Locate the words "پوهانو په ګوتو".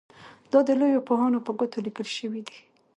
1.07-1.77